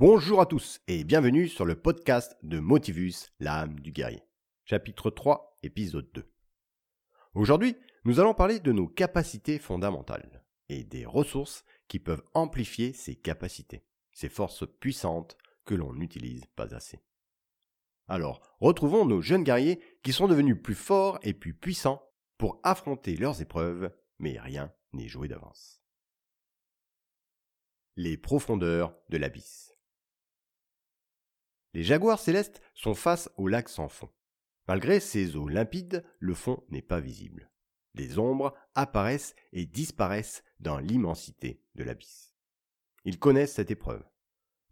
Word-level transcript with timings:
Bonjour 0.00 0.40
à 0.40 0.46
tous 0.46 0.80
et 0.88 1.04
bienvenue 1.04 1.46
sur 1.46 1.66
le 1.66 1.74
podcast 1.74 2.34
de 2.42 2.58
Motivus, 2.58 3.34
l'âme 3.38 3.78
du 3.80 3.92
guerrier. 3.92 4.22
Chapitre 4.64 5.10
3, 5.10 5.58
épisode 5.62 6.10
2. 6.14 6.26
Aujourd'hui, 7.34 7.76
nous 8.06 8.18
allons 8.18 8.32
parler 8.32 8.60
de 8.60 8.72
nos 8.72 8.88
capacités 8.88 9.58
fondamentales 9.58 10.42
et 10.70 10.84
des 10.84 11.04
ressources 11.04 11.66
qui 11.86 11.98
peuvent 11.98 12.22
amplifier 12.32 12.94
ces 12.94 13.14
capacités, 13.14 13.84
ces 14.10 14.30
forces 14.30 14.64
puissantes 14.80 15.36
que 15.66 15.74
l'on 15.74 15.92
n'utilise 15.92 16.46
pas 16.56 16.74
assez. 16.74 17.02
Alors, 18.08 18.40
retrouvons 18.58 19.04
nos 19.04 19.20
jeunes 19.20 19.44
guerriers 19.44 19.82
qui 20.02 20.14
sont 20.14 20.28
devenus 20.28 20.56
plus 20.62 20.74
forts 20.74 21.18
et 21.22 21.34
plus 21.34 21.52
puissants 21.52 22.02
pour 22.38 22.58
affronter 22.62 23.16
leurs 23.16 23.42
épreuves, 23.42 23.92
mais 24.18 24.40
rien 24.40 24.72
n'est 24.94 25.08
joué 25.08 25.28
d'avance. 25.28 25.82
Les 27.96 28.16
profondeurs 28.16 28.96
de 29.10 29.18
l'abysse. 29.18 29.69
Les 31.74 31.82
jaguars 31.82 32.18
célestes 32.18 32.60
sont 32.74 32.94
face 32.94 33.30
au 33.36 33.46
lac 33.46 33.68
sans 33.68 33.88
fond. 33.88 34.10
Malgré 34.66 35.00
ces 35.00 35.36
eaux 35.36 35.48
limpides, 35.48 36.04
le 36.18 36.34
fond 36.34 36.62
n'est 36.68 36.82
pas 36.82 37.00
visible. 37.00 37.50
Les 37.94 38.18
ombres 38.18 38.54
apparaissent 38.74 39.34
et 39.52 39.66
disparaissent 39.66 40.44
dans 40.60 40.78
l'immensité 40.78 41.60
de 41.74 41.84
l'abysse. 41.84 42.34
Ils 43.04 43.18
connaissent 43.18 43.54
cette 43.54 43.70
épreuve. 43.70 44.04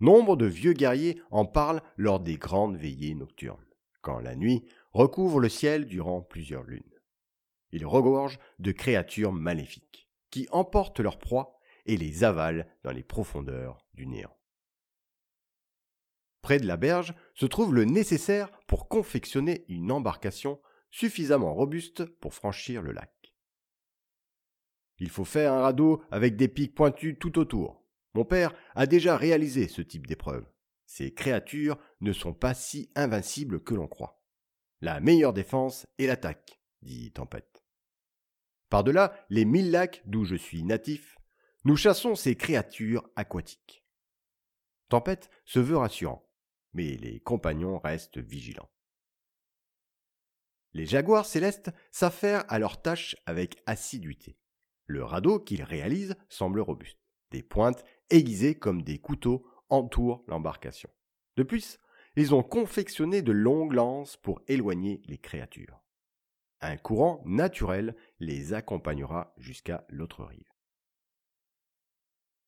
Nombre 0.01 0.37
de 0.37 0.47
vieux 0.47 0.73
guerriers 0.73 1.21
en 1.31 1.45
parlent 1.45 1.83
lors 1.97 2.21
des 2.21 2.37
grandes 2.37 2.77
veillées 2.77 3.15
nocturnes, 3.15 3.67
quand 4.01 4.21
la 4.21 4.37
nuit 4.37 4.65
recouvre 4.93 5.41
le 5.41 5.49
ciel 5.49 5.87
durant 5.87 6.23
plusieurs 6.23 6.63
lunes. 6.63 6.83
Ils 7.73 7.87
regorgent 7.87 8.39
de 8.61 8.73
créatures 8.73 9.33
maléfiques, 9.33 10.09
qui 10.31 10.47
emportent 10.53 11.01
leur 11.01 11.19
proie 11.19 11.59
et 11.87 11.97
les 11.97 12.23
avalent 12.23 12.65
dans 12.85 12.93
les 12.93 13.03
profondeurs 13.03 13.85
du 13.95 14.07
néant. 14.07 14.38
Près 16.43 16.59
de 16.59 16.67
la 16.67 16.77
berge 16.77 17.15
se 17.35 17.47
trouve 17.47 17.75
le 17.75 17.85
nécessaire 17.85 18.51
pour 18.67 18.89
confectionner 18.89 19.65
une 19.69 19.91
embarcation 19.91 20.61
suffisamment 20.91 21.55
robuste 21.55 22.05
pour 22.05 22.35
franchir 22.35 22.83
le 22.83 22.93
lac. 22.93 23.13
Il 24.99 25.11
faut 25.11 25.25
faire 25.25 25.53
un 25.53 25.63
radeau 25.63 26.03
avec 26.11 26.37
des 26.37 26.49
pics 26.49 26.75
pointus 26.75 27.17
tout 27.19 27.39
autour. 27.39 27.85
Mon 28.15 28.25
père 28.25 28.55
a 28.75 28.87
déjà 28.87 29.17
réalisé 29.17 29.69
ce 29.69 29.83
type 29.83 30.07
d'épreuve. 30.07 30.47
Ces 30.87 31.13
créatures 31.13 31.79
ne 32.01 32.13
sont 32.13 32.33
pas 32.33 32.55
si 32.55 32.91
invincibles 32.95 33.63
que 33.63 33.75
l'on 33.75 33.87
croit. 33.87 34.23
La 34.81 35.01
meilleure 35.01 35.35
défense 35.35 35.87
est 35.99 36.07
l'attaque, 36.07 36.61
dit 36.83 37.13
Tempête. 37.13 37.63
Par-delà 38.71 39.15
les 39.29 39.45
mille 39.45 39.71
lacs 39.71 40.03
d'où 40.07 40.25
je 40.25 40.37
suis 40.37 40.63
natif, 40.63 41.19
nous 41.65 41.77
chassons 41.77 42.15
ces 42.15 42.37
créatures 42.37 43.09
aquatiques. 43.17 43.85
Tempête 44.89 45.31
se 45.45 45.59
veut 45.59 45.77
rassurant 45.77 46.28
mais 46.73 46.97
les 46.97 47.21
compagnons 47.21 47.79
restent 47.79 48.19
vigilants. 48.19 48.71
Les 50.75 50.87
jaguars 50.87 51.27
célestes 51.27 51.71
s'affairent 51.91 52.45
à 52.49 52.59
leur 52.59 52.83
tâche 52.83 53.17
avec 53.27 53.63
assiduité. 53.67 54.39
Le 54.87 55.05
radeau 55.05 55.39
qu'ils 55.39 55.63
réalisent 55.63 56.17
semble 56.29 56.61
robuste. 56.61 56.99
Des 57.31 57.43
pointes 57.43 57.85
aiguisées 58.11 58.55
comme 58.55 58.83
des 58.83 58.99
couteaux 58.99 59.47
entourent 59.69 60.25
l'embarcation. 60.29 60.91
De 61.37 61.43
plus, 61.43 61.79
ils 62.17 62.35
ont 62.35 62.43
confectionné 62.43 63.23
de 63.23 63.33
longues 63.33 63.75
lances 63.75 64.17
pour 64.17 64.41
éloigner 64.49 65.03
les 65.07 65.19
créatures. 65.19 65.83
Un 66.61 66.77
courant 66.77 67.23
naturel 67.25 67.95
les 68.19 68.55
accompagnera 68.55 69.35
jusqu'à 69.37 69.87
l'autre 69.89 70.25
rive. 70.25 70.51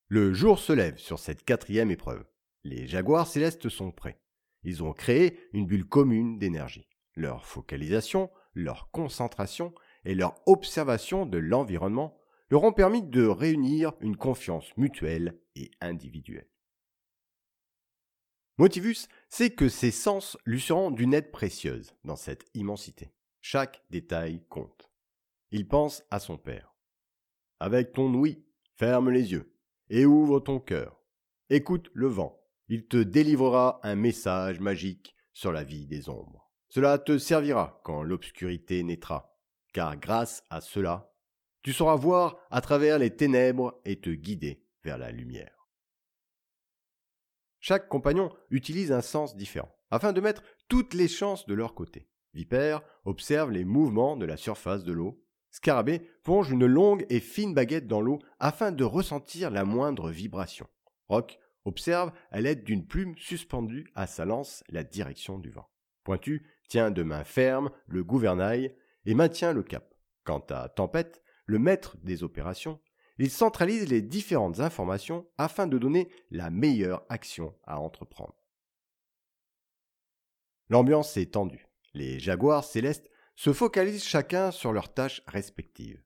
Le 0.08 0.34
jour 0.34 0.58
se 0.58 0.72
lève 0.72 0.98
sur 0.98 1.20
cette 1.20 1.44
quatrième 1.44 1.92
épreuve. 1.92 2.24
Les 2.64 2.86
jaguars 2.86 3.27
célestes 3.27 3.69
sont 3.69 3.91
prêts. 3.91 4.20
Ils 4.62 4.83
ont 4.83 4.92
créé 4.92 5.39
une 5.53 5.66
bulle 5.66 5.86
commune 5.86 6.39
d'énergie. 6.39 6.89
Leur 7.14 7.47
focalisation, 7.47 8.30
leur 8.55 8.91
concentration 8.91 9.75
et 10.05 10.14
leur 10.14 10.34
observation 10.46 11.27
de 11.27 11.39
l'environnement 11.39 12.18
leur 12.51 12.64
ont 12.64 12.73
permis 12.73 13.02
de 13.02 13.27
réunir 13.27 13.92
une 14.01 14.17
confiance 14.17 14.77
mutuelle 14.77 15.40
et 15.55 15.70
individuelle. 15.80 16.48
Motivus 18.58 19.08
sait 19.30 19.51
que 19.51 19.68
ses 19.68 19.90
sens 19.90 20.36
lui 20.45 20.61
seront 20.61 20.90
d'une 20.90 21.14
aide 21.14 21.30
précieuse 21.30 21.95
dans 22.05 22.17
cette 22.17 22.45
immensité. 22.55 23.14
Chaque 23.40 23.83
détail 23.89 24.45
compte. 24.51 24.90
Il 25.51 25.67
pense 25.67 26.05
à 26.11 26.18
son 26.18 26.36
père. 26.36 26.74
Avec 27.58 27.92
ton 27.92 28.13
ouïe, 28.13 28.45
ferme 28.77 29.11
les 29.11 29.33
yeux 29.33 29.55
et 29.89 30.05
ouvre 30.05 30.40
ton 30.40 30.61
cœur. 30.61 31.02
Écoute 31.48 31.90
le 31.95 32.07
vent, 32.07 32.39
il 32.70 32.86
te 32.86 32.97
délivrera 32.97 33.81
un 33.83 33.97
message 33.97 34.61
magique 34.61 35.17
sur 35.33 35.51
la 35.51 35.64
vie 35.64 35.86
des 35.86 36.08
ombres. 36.08 36.53
Cela 36.69 36.98
te 36.98 37.19
servira 37.19 37.81
quand 37.85 38.05
l'obscurité 38.05 38.85
naîtra, 38.85 39.36
car 39.73 39.97
grâce 39.97 40.45
à 40.51 40.61
cela, 40.61 41.13
tu 41.63 41.73
sauras 41.73 41.97
voir 41.97 42.39
à 42.48 42.61
travers 42.61 43.01
les 43.01 43.11
ténèbres 43.11 43.81
et 43.85 44.01
te 44.01 44.11
guider 44.11 44.64
vers 44.85 44.98
la 44.98 45.11
lumière. 45.11 45.69
Chaque 47.58 47.89
compagnon 47.89 48.33
utilise 48.51 48.92
un 48.92 49.02
sens 49.02 49.37
différent, 49.37 49.75
afin 49.91 50.13
de 50.13 50.20
mettre 50.20 50.45
toutes 50.69 50.95
les 50.95 51.08
chances 51.08 51.47
de 51.47 51.55
leur 51.55 51.75
côté. 51.75 52.08
Vipère 52.35 52.83
observe 53.05 53.51
les 53.51 53.64
mouvements 53.64 54.17
de 54.17 54.27
la 54.27 54.37
surface 54.37 54.85
de 54.85 54.92
l'eau. 54.92 55.20
Scarabée 55.51 55.98
plonge 56.23 56.52
une 56.52 56.67
longue 56.67 57.05
et 57.11 57.19
fine 57.19 57.52
baguette 57.52 57.89
dans 57.89 58.01
l'eau 58.01 58.20
afin 58.39 58.70
de 58.70 58.85
ressentir 58.85 59.51
la 59.51 59.64
moindre 59.64 60.11
vibration. 60.11 60.69
Roc 61.08 61.41
observe 61.64 62.12
à 62.30 62.40
l'aide 62.40 62.64
d'une 62.64 62.86
plume 62.86 63.16
suspendue 63.16 63.90
à 63.94 64.06
sa 64.06 64.24
lance 64.24 64.64
la 64.68 64.84
direction 64.84 65.38
du 65.38 65.50
vent. 65.50 65.70
Pointu 66.04 66.46
tient 66.68 66.90
de 66.90 67.02
main 67.02 67.24
ferme 67.24 67.70
le 67.86 68.04
gouvernail 68.04 68.74
et 69.04 69.14
maintient 69.14 69.52
le 69.52 69.62
cap. 69.62 69.94
Quant 70.24 70.44
à 70.50 70.68
Tempête, 70.68 71.22
le 71.46 71.58
maître 71.58 71.96
des 72.02 72.22
opérations, 72.22 72.80
il 73.18 73.30
centralise 73.30 73.88
les 73.88 74.00
différentes 74.00 74.60
informations 74.60 75.28
afin 75.36 75.66
de 75.66 75.78
donner 75.78 76.08
la 76.30 76.48
meilleure 76.48 77.04
action 77.08 77.54
à 77.64 77.78
entreprendre. 77.78 78.34
L'ambiance 80.70 81.16
est 81.16 81.32
tendue. 81.32 81.66
Les 81.92 82.18
jaguars 82.18 82.64
célestes 82.64 83.10
se 83.34 83.52
focalisent 83.52 84.04
chacun 84.04 84.50
sur 84.50 84.72
leurs 84.72 84.94
tâches 84.94 85.22
respectives. 85.27 86.02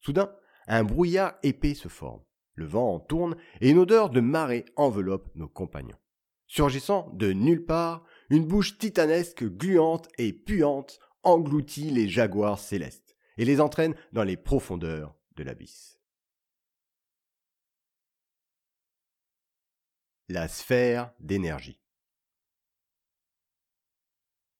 Soudain, 0.00 0.34
un 0.66 0.82
brouillard 0.82 1.34
épais 1.42 1.74
se 1.74 1.88
forme. 1.88 2.22
Le 2.56 2.64
vent 2.66 2.94
en 2.94 3.00
tourne 3.00 3.36
et 3.60 3.70
une 3.70 3.78
odeur 3.78 4.10
de 4.10 4.20
marée 4.20 4.64
enveloppe 4.76 5.30
nos 5.34 5.48
compagnons. 5.48 5.98
Surgissant 6.46 7.10
de 7.12 7.32
nulle 7.32 7.64
part, 7.64 8.04
une 8.30 8.46
bouche 8.46 8.78
titanesque, 8.78 9.44
gluante 9.44 10.08
et 10.18 10.32
puante 10.32 10.98
engloutit 11.22 11.90
les 11.90 12.08
jaguars 12.08 12.58
célestes 12.58 13.16
et 13.36 13.44
les 13.44 13.60
entraîne 13.60 13.94
dans 14.12 14.24
les 14.24 14.36
profondeurs 14.36 15.14
de 15.36 15.42
l'abysse. 15.42 16.00
La 20.28 20.48
sphère 20.48 21.12
d'énergie. 21.20 21.80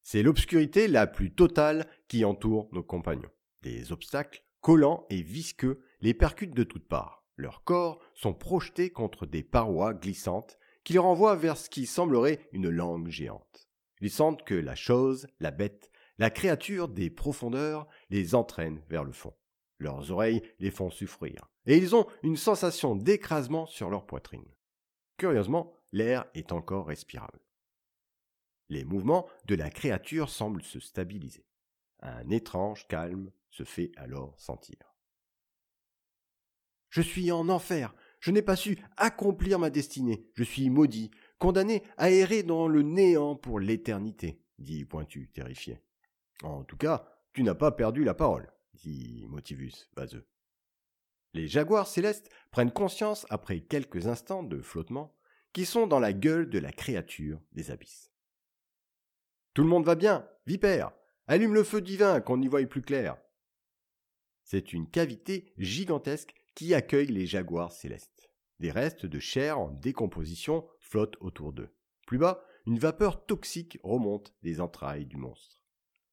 C'est 0.02 0.22
l'obscurité 0.22 0.86
la 0.86 1.06
plus 1.06 1.34
totale 1.34 1.88
qui 2.06 2.24
entoure 2.24 2.68
nos 2.72 2.84
compagnons. 2.84 3.32
Des 3.62 3.90
obstacles 3.90 4.44
collants 4.60 5.06
et 5.10 5.22
visqueux 5.22 5.84
les 6.00 6.14
percutent 6.14 6.54
de 6.54 6.62
toutes 6.62 6.86
parts. 6.86 7.25
Leurs 7.36 7.64
corps 7.64 8.00
sont 8.14 8.34
projetés 8.34 8.90
contre 8.90 9.26
des 9.26 9.42
parois 9.42 9.94
glissantes 9.94 10.58
qui 10.84 10.94
les 10.94 10.98
renvoient 10.98 11.36
vers 11.36 11.56
ce 11.56 11.68
qui 11.68 11.84
semblerait 11.84 12.48
une 12.52 12.70
langue 12.70 13.08
géante. 13.08 13.68
Ils 14.00 14.10
sentent 14.10 14.44
que 14.44 14.54
la 14.54 14.74
chose, 14.74 15.26
la 15.40 15.50
bête, 15.50 15.90
la 16.18 16.30
créature 16.30 16.88
des 16.88 17.10
profondeurs 17.10 17.86
les 18.10 18.34
entraîne 18.34 18.82
vers 18.88 19.04
le 19.04 19.12
fond. 19.12 19.34
Leurs 19.78 20.10
oreilles 20.10 20.42
les 20.58 20.70
font 20.70 20.90
souffrir, 20.90 21.50
et 21.66 21.76
ils 21.76 21.94
ont 21.94 22.06
une 22.22 22.36
sensation 22.36 22.96
d'écrasement 22.96 23.66
sur 23.66 23.90
leur 23.90 24.06
poitrine. 24.06 24.46
Curieusement, 25.18 25.74
l'air 25.92 26.24
est 26.34 26.52
encore 26.52 26.86
respirable. 26.86 27.40
Les 28.68 28.84
mouvements 28.84 29.28
de 29.44 29.54
la 29.54 29.70
créature 29.70 30.30
semblent 30.30 30.62
se 30.62 30.80
stabiliser. 30.80 31.46
Un 32.00 32.30
étrange 32.30 32.86
calme 32.88 33.30
se 33.50 33.64
fait 33.64 33.92
alors 33.96 34.34
sentir. 34.38 34.95
Je 36.96 37.02
suis 37.02 37.30
en 37.30 37.50
enfer. 37.50 37.94
Je 38.20 38.30
n'ai 38.30 38.40
pas 38.40 38.56
su 38.56 38.78
accomplir 38.96 39.58
ma 39.58 39.68
destinée. 39.68 40.30
Je 40.32 40.42
suis 40.42 40.70
maudit, 40.70 41.10
condamné 41.38 41.82
à 41.98 42.10
errer 42.10 42.42
dans 42.42 42.68
le 42.68 42.80
néant 42.80 43.36
pour 43.36 43.60
l'éternité, 43.60 44.40
dit 44.58 44.86
Pointu, 44.86 45.28
terrifié. 45.28 45.82
En 46.42 46.64
tout 46.64 46.78
cas, 46.78 47.06
tu 47.34 47.42
n'as 47.42 47.54
pas 47.54 47.70
perdu 47.70 48.02
la 48.02 48.14
parole, 48.14 48.50
dit 48.72 49.26
Motivus, 49.28 49.90
vaseux. 49.94 50.26
Les 51.34 51.48
jaguars 51.48 51.86
célestes 51.86 52.30
prennent 52.50 52.72
conscience, 52.72 53.26
après 53.28 53.60
quelques 53.60 54.06
instants 54.06 54.42
de 54.42 54.62
flottement, 54.62 55.14
qu'ils 55.52 55.66
sont 55.66 55.86
dans 55.86 56.00
la 56.00 56.14
gueule 56.14 56.48
de 56.48 56.58
la 56.58 56.72
créature 56.72 57.42
des 57.52 57.70
abysses. 57.70 58.10
Tout 59.52 59.64
le 59.64 59.68
monde 59.68 59.84
va 59.84 59.96
bien, 59.96 60.26
vipère, 60.46 60.92
allume 61.26 61.52
le 61.52 61.62
feu 61.62 61.82
divin 61.82 62.22
qu'on 62.22 62.40
y 62.40 62.48
voie 62.48 62.64
plus 62.64 62.80
clair. 62.80 63.18
C'est 64.44 64.72
une 64.72 64.88
cavité 64.88 65.52
gigantesque 65.58 66.34
qui 66.56 66.74
accueille 66.74 67.08
les 67.08 67.26
jaguars 67.26 67.70
célestes. 67.70 68.32
Des 68.58 68.70
restes 68.72 69.06
de 69.06 69.18
chair 69.20 69.60
en 69.60 69.70
décomposition 69.70 70.66
flotte 70.80 71.16
autour 71.20 71.52
d'eux. 71.52 71.68
Plus 72.06 72.18
bas, 72.18 72.42
une 72.66 72.78
vapeur 72.78 73.26
toxique 73.26 73.78
remonte 73.84 74.34
des 74.42 74.60
entrailles 74.60 75.04
du 75.04 75.18
monstre. 75.18 75.62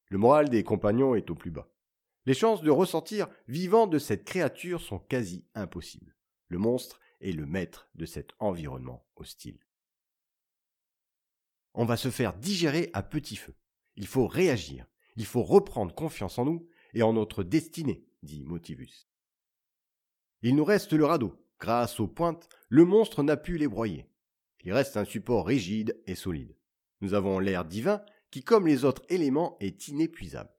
Le 0.09 0.17
moral 0.17 0.49
des 0.49 0.63
compagnons 0.63 1.15
est 1.15 1.29
au 1.29 1.35
plus 1.35 1.49
bas. 1.49 1.71
Les 2.25 2.33
chances 2.33 2.61
de 2.61 2.69
ressortir 2.69 3.27
vivant 3.47 3.87
de 3.87 3.97
cette 3.97 4.25
créature 4.25 4.81
sont 4.81 4.99
quasi 4.99 5.47
impossibles. 5.55 6.15
Le 6.49 6.57
monstre 6.57 6.99
est 7.21 7.31
le 7.31 7.45
maître 7.45 7.89
de 7.95 8.05
cet 8.05 8.31
environnement 8.39 9.07
hostile. 9.15 9.59
On 11.73 11.85
va 11.85 11.95
se 11.95 12.11
faire 12.11 12.33
digérer 12.33 12.89
à 12.93 13.01
petit 13.01 13.37
feu. 13.37 13.55
Il 13.95 14.07
faut 14.07 14.27
réagir. 14.27 14.85
Il 15.15 15.25
faut 15.25 15.43
reprendre 15.43 15.95
confiance 15.95 16.37
en 16.37 16.45
nous 16.45 16.67
et 16.93 17.01
en 17.01 17.13
notre 17.13 17.43
destinée, 17.43 18.05
dit 18.23 18.43
Motivus. 18.43 19.07
Il 20.43 20.55
nous 20.55 20.65
reste 20.65 20.93
le 20.93 21.05
radeau. 21.05 21.33
Grâce 21.59 21.99
aux 22.01 22.07
pointes, 22.07 22.49
le 22.67 22.83
monstre 22.83 23.23
n'a 23.23 23.37
pu 23.37 23.57
les 23.57 23.67
broyer. 23.67 24.05
Il 24.65 24.73
reste 24.73 24.97
un 24.97 25.05
support 25.05 25.47
rigide 25.47 25.99
et 26.05 26.15
solide. 26.15 26.55
Nous 26.99 27.13
avons 27.13 27.39
l'air 27.39 27.63
divin 27.65 28.01
qui, 28.29 28.43
comme 28.43 28.67
les 28.67 28.83
autres 28.83 29.03
éléments, 29.09 29.57
est 29.61 29.87
inépuisable. 29.87 30.53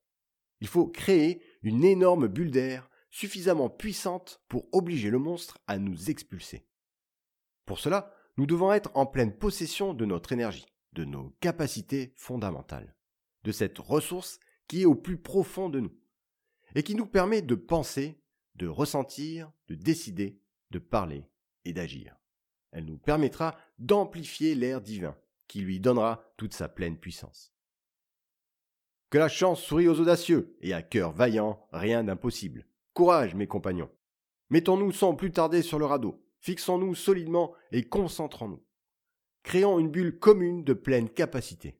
Il 0.61 0.69
faut 0.69 0.87
créer 0.87 1.43
une 1.63 1.85
énorme 1.85 2.29
bulle 2.29 2.51
d'air 2.51 2.89
suffisamment 3.11 3.69
puissante 3.69 4.43
pour 4.49 4.67
obliger 4.73 5.11
le 5.11 5.19
monstre 5.19 5.59
à 5.67 5.79
nous 5.79 6.11
expulser. 6.11 6.67
Pour 7.67 7.79
cela, 7.79 8.15
nous 8.37 8.47
devons 8.47 8.73
être 8.73 8.91
en 8.95 9.07
pleine 9.07 9.37
possession 9.37 9.95
de 9.95 10.05
notre 10.05 10.33
énergie, 10.33 10.67
de 10.95 11.05
nos 11.05 11.37
capacités 11.41 12.13
fondamentales, 12.17 12.97
de 13.45 13.53
cette 13.53 13.79
ressource 13.79 14.41
qui 14.67 14.83
est 14.83 14.87
au 14.87 14.95
plus 14.95 15.19
profond 15.19 15.69
de 15.69 15.81
nous, 15.81 15.93
et 16.75 16.83
qui 16.83 16.95
nous 16.95 17.07
permet 17.07 17.43
de 17.43 17.55
penser, 17.55 18.24
de 18.57 18.67
ressentir, 18.67 19.51
de 19.69 19.75
décider, 19.75 20.41
de 20.71 20.79
parler 20.79 21.25
et 21.65 21.73
d'agir. 21.73 22.17
Elle 22.73 22.87
nous 22.87 22.99
permettra 22.99 23.57
d'amplifier 23.79 24.55
l'air 24.55 24.81
divin, 24.81 25.17
qui 25.47 25.61
lui 25.61 25.81
donnera 25.81 26.25
toute 26.37 26.55
sa 26.55 26.69
pleine 26.69 26.99
puissance. 26.99 27.53
Que 29.11 29.19
la 29.19 29.29
chance 29.29 29.63
sourie 29.63 29.89
aux 29.89 30.01
audacieux, 30.01 30.57
et 30.61 30.73
à 30.73 30.83
cœur 30.83 31.13
vaillant, 31.13 31.69
rien 31.73 32.03
d'impossible. 32.03 32.67
Courage, 32.95 33.35
mes 33.35 33.47
compagnons. 33.47 33.91
Mettons-nous 34.51 34.93
sans 34.93 35.15
plus 35.15 35.31
tarder 35.31 35.63
sur 35.63 35.79
le 35.79 35.85
radeau, 35.85 36.25
fixons-nous 36.41 36.95
solidement 36.95 37.55
et 37.71 37.85
concentrons-nous. 37.85 38.65
Créons 39.45 39.79
une 39.79 39.91
bulle 39.91 40.19
commune 40.19 40.65
de 40.65 40.73
pleine 40.73 41.09
capacité. 41.09 41.79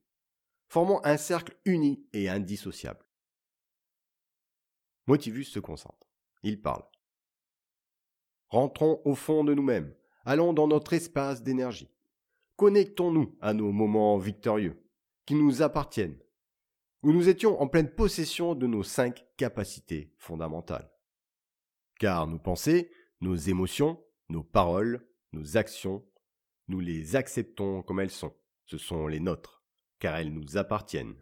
Formons 0.69 1.01
un 1.05 1.17
cercle 1.17 1.57
uni 1.65 2.07
et 2.13 2.29
indissociable. 2.29 3.05
Motivus 5.07 5.45
se 5.45 5.59
concentre. 5.59 6.04
Il 6.45 6.61
parle. 6.61 6.85
Rentrons 8.51 9.01
au 9.05 9.15
fond 9.15 9.45
de 9.45 9.55
nous-mêmes. 9.55 9.95
Allons 10.27 10.53
dans 10.53 10.69
notre 10.69 10.93
espace 10.93 11.43
d'énergie. 11.43 11.91
Connectons-nous 12.57 13.37
à 13.41 13.55
nos 13.55 13.73
moments 13.73 14.19
victorieux, 14.19 14.81
qui 15.27 15.35
nous 15.35 15.63
appartiennent, 15.63 16.19
où 17.03 17.13
nous 17.13 17.29
étions 17.31 17.61
en 17.61 17.67
pleine 17.67 17.91
possession 17.91 18.55
de 18.55 18.67
nos 18.67 18.83
cinq 18.83 19.27
capacités 19.39 20.13
fondamentales. 20.19 20.91
Car 21.99 22.27
nos 22.27 22.39
pensées, 22.39 22.91
nos 23.23 23.35
émotions, 23.35 24.05
nos 24.29 24.43
paroles, 24.43 25.05
nos 25.33 25.57
actions, 25.57 26.05
nous 26.69 26.81
les 26.81 27.17
acceptons 27.17 27.83
comme 27.83 28.01
elles 28.01 28.11
sont. 28.11 28.35
Ce 28.67 28.77
sont 28.77 29.07
les 29.07 29.21
nôtres, 29.21 29.65
car 29.99 30.17
elles 30.17 30.33
nous 30.33 30.59
appartiennent. 30.59 31.17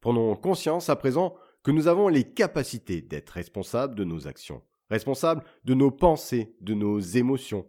Prenons 0.00 0.36
conscience 0.36 0.88
à 0.88 0.94
présent 0.94 1.36
que 1.66 1.72
nous 1.72 1.88
avons 1.88 2.06
les 2.06 2.22
capacités 2.22 3.02
d'être 3.02 3.30
responsables 3.30 3.96
de 3.96 4.04
nos 4.04 4.28
actions, 4.28 4.62
responsables 4.88 5.42
de 5.64 5.74
nos 5.74 5.90
pensées, 5.90 6.54
de 6.60 6.74
nos 6.74 7.00
émotions, 7.00 7.68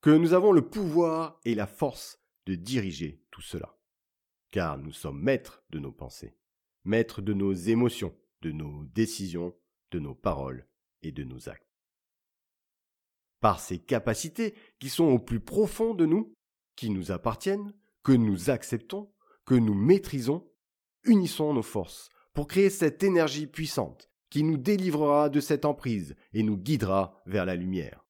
que 0.00 0.08
nous 0.08 0.32
avons 0.32 0.52
le 0.52 0.66
pouvoir 0.66 1.38
et 1.44 1.54
la 1.54 1.66
force 1.66 2.18
de 2.46 2.54
diriger 2.54 3.22
tout 3.30 3.42
cela. 3.42 3.76
Car 4.52 4.78
nous 4.78 4.92
sommes 4.92 5.20
maîtres 5.20 5.62
de 5.68 5.78
nos 5.78 5.92
pensées, 5.92 6.34
maîtres 6.84 7.20
de 7.20 7.34
nos 7.34 7.52
émotions, 7.52 8.16
de 8.40 8.52
nos 8.52 8.86
décisions, 8.86 9.54
de 9.90 9.98
nos 9.98 10.14
paroles 10.14 10.66
et 11.02 11.12
de 11.12 11.22
nos 11.22 11.50
actes. 11.50 11.68
Par 13.40 13.60
ces 13.60 13.78
capacités 13.78 14.54
qui 14.78 14.88
sont 14.88 15.08
au 15.08 15.18
plus 15.18 15.40
profond 15.40 15.92
de 15.92 16.06
nous, 16.06 16.32
qui 16.74 16.88
nous 16.88 17.12
appartiennent, 17.12 17.74
que 18.02 18.12
nous 18.12 18.48
acceptons, 18.48 19.12
que 19.44 19.56
nous 19.56 19.74
maîtrisons, 19.74 20.50
unissons 21.04 21.52
nos 21.52 21.60
forces 21.60 22.08
pour 22.36 22.48
créer 22.48 22.68
cette 22.68 23.02
énergie 23.02 23.46
puissante 23.46 24.10
qui 24.28 24.42
nous 24.42 24.58
délivrera 24.58 25.30
de 25.30 25.40
cette 25.40 25.64
emprise 25.64 26.16
et 26.34 26.42
nous 26.42 26.58
guidera 26.58 27.22
vers 27.24 27.46
la 27.46 27.56
lumière. 27.56 28.04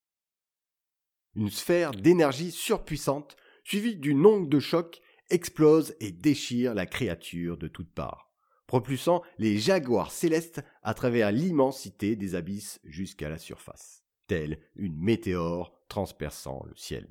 Une 1.36 1.48
sphère 1.48 1.92
d'énergie 1.92 2.50
surpuissante, 2.50 3.36
suivie 3.62 3.94
d'une 3.94 4.26
onde 4.26 4.48
de 4.48 4.58
choc, 4.58 5.00
explose 5.30 5.94
et 6.00 6.10
déchire 6.10 6.74
la 6.74 6.86
créature 6.86 7.56
de 7.56 7.68
toutes 7.68 7.92
parts, 7.92 8.32
propulsant 8.66 9.22
les 9.38 9.58
jaguars 9.58 10.10
célestes 10.10 10.60
à 10.82 10.92
travers 10.92 11.30
l'immensité 11.30 12.16
des 12.16 12.34
abysses 12.34 12.80
jusqu'à 12.82 13.28
la 13.28 13.38
surface, 13.38 14.02
telle 14.26 14.58
une 14.74 14.98
météore 14.98 15.72
transperçant 15.86 16.64
le 16.66 16.74
ciel. 16.74 17.06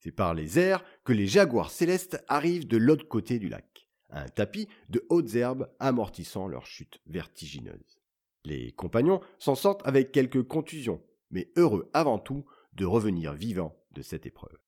C'est 0.00 0.10
par 0.10 0.34
les 0.34 0.58
airs 0.58 0.84
que 1.04 1.12
les 1.12 1.28
jaguars 1.28 1.70
célestes 1.70 2.20
arrivent 2.26 2.66
de 2.66 2.76
l'autre 2.76 3.06
côté 3.06 3.38
du 3.38 3.48
lac, 3.48 3.83
un 4.10 4.28
tapis 4.28 4.68
de 4.88 5.04
hautes 5.08 5.34
herbes 5.34 5.70
amortissant 5.80 6.48
leur 6.48 6.66
chute 6.66 7.00
vertigineuse. 7.06 8.00
Les 8.44 8.72
compagnons 8.72 9.20
s'en 9.38 9.54
sortent 9.54 9.86
avec 9.86 10.12
quelques 10.12 10.46
contusions, 10.46 11.02
mais 11.30 11.50
heureux 11.56 11.90
avant 11.92 12.18
tout 12.18 12.44
de 12.74 12.84
revenir 12.84 13.32
vivant 13.32 13.76
de 13.92 14.02
cette 14.02 14.26
épreuve. 14.26 14.58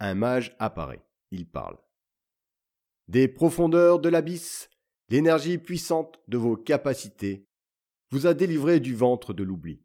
Un 0.00 0.14
mage 0.14 0.54
apparaît, 0.58 1.02
il 1.30 1.48
parle. 1.48 1.78
Des 3.08 3.28
profondeurs 3.28 4.00
de 4.00 4.08
l'abysse, 4.08 4.68
l'énergie 5.08 5.58
puissante 5.58 6.20
de 6.28 6.36
vos 6.36 6.56
capacités 6.56 7.46
vous 8.10 8.26
a 8.26 8.34
délivré 8.34 8.80
du 8.80 8.94
ventre 8.94 9.32
de 9.32 9.42
l'oubli. 9.42 9.82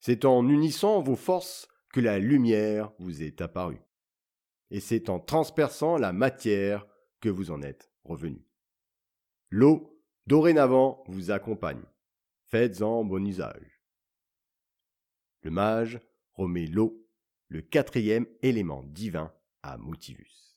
C'est 0.00 0.24
en 0.24 0.48
unissant 0.48 1.02
vos 1.02 1.16
forces 1.16 1.68
que 1.92 2.00
la 2.00 2.18
lumière 2.18 2.92
vous 2.98 3.22
est 3.22 3.40
apparue. 3.40 3.82
Et 4.70 4.80
c'est 4.80 5.08
en 5.08 5.18
transperçant 5.18 5.96
la 5.96 6.12
matière 6.12 6.86
que 7.20 7.28
vous 7.28 7.50
en 7.50 7.62
êtes 7.62 7.90
revenu. 8.04 8.46
L'eau, 9.50 10.02
dorénavant, 10.26 11.04
vous 11.08 11.30
accompagne. 11.30 11.82
Faites-en 12.46 13.04
bon 13.04 13.26
usage. 13.26 13.80
Le 15.42 15.50
mage 15.50 16.00
remet 16.34 16.66
l'eau, 16.66 17.06
le 17.48 17.62
quatrième 17.62 18.26
élément 18.42 18.82
divin, 18.82 19.32
à 19.62 19.76
Motivus. 19.76 20.56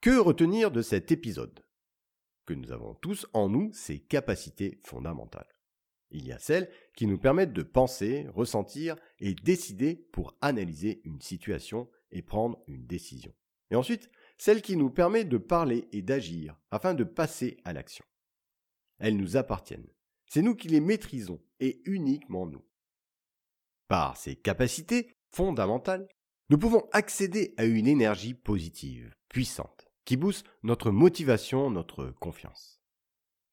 Que 0.00 0.18
retenir 0.18 0.70
de 0.70 0.82
cet 0.82 1.12
épisode? 1.12 1.64
Que 2.44 2.52
nous 2.52 2.72
avons 2.72 2.94
tous 2.94 3.26
en 3.32 3.48
nous 3.48 3.72
ces 3.72 4.00
capacités 4.00 4.80
fondamentales. 4.84 5.53
Il 6.14 6.28
y 6.28 6.32
a 6.32 6.38
celles 6.38 6.70
qui 6.94 7.08
nous 7.08 7.18
permettent 7.18 7.52
de 7.52 7.64
penser, 7.64 8.28
ressentir 8.32 8.94
et 9.18 9.34
décider 9.34 9.96
pour 10.12 10.36
analyser 10.40 11.00
une 11.04 11.20
situation 11.20 11.90
et 12.12 12.22
prendre 12.22 12.62
une 12.68 12.86
décision. 12.86 13.34
Et 13.72 13.74
ensuite, 13.74 14.08
celles 14.38 14.62
qui 14.62 14.76
nous 14.76 14.90
permettent 14.90 15.28
de 15.28 15.38
parler 15.38 15.88
et 15.90 16.02
d'agir 16.02 16.56
afin 16.70 16.94
de 16.94 17.02
passer 17.02 17.56
à 17.64 17.72
l'action. 17.72 18.04
Elles 19.00 19.16
nous 19.16 19.36
appartiennent. 19.36 19.90
C'est 20.26 20.42
nous 20.42 20.54
qui 20.54 20.68
les 20.68 20.80
maîtrisons, 20.80 21.42
et 21.58 21.82
uniquement 21.84 22.46
nous. 22.46 22.64
Par 23.88 24.16
ces 24.16 24.36
capacités 24.36 25.16
fondamentales, 25.30 26.06
nous 26.48 26.58
pouvons 26.58 26.88
accéder 26.92 27.54
à 27.56 27.64
une 27.64 27.88
énergie 27.88 28.34
positive, 28.34 29.16
puissante, 29.28 29.88
qui 30.04 30.16
booste 30.16 30.46
notre 30.62 30.92
motivation, 30.92 31.70
notre 31.70 32.12
confiance. 32.20 32.83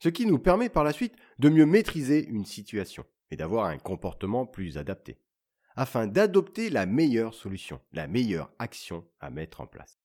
Ce 0.02 0.10
qui 0.10 0.26
nous 0.26 0.40
permet 0.40 0.70
par 0.70 0.84
la 0.84 0.94
suite 0.94 1.14
de 1.38 1.48
mieux 1.50 1.68
maîtriser 1.68 2.26
une 2.26 2.46
situation 2.46 3.06
et 3.30 3.36
d'avoir 3.36 3.66
un 3.66 3.78
comportement 3.78 4.48
plus 4.48 4.80
adapté, 4.80 5.22
afin 5.76 6.08
d'adopter 6.08 6.72
la 6.72 6.88
meilleure 6.88 7.36
solution, 7.36 7.80
la 7.92 8.08
meilleure 8.08 8.52
action 8.58 9.08
à 9.20 9.30
mettre 9.30 9.62
en 9.62 9.68
place. 9.68 10.00